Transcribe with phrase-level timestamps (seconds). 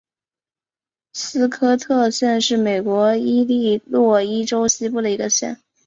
[1.13, 5.59] 斯科特县是美国伊利诺伊州西部的一个县。